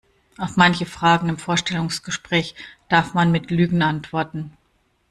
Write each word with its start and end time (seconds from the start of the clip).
Auf 0.39 0.57
manche 0.57 0.87
Fragen 0.87 1.29
im 1.29 1.37
Vorstellungsgespräch 1.37 2.55
darf 2.89 3.13
man 3.13 3.31
mit 3.31 3.51
Lügen 3.51 3.83
antworten. 3.83 4.57